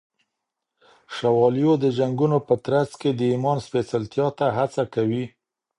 [1.15, 5.25] شوالیو د جنگونو په ترڅ کي د ایمان سپېڅلتیا ته هڅه کوي.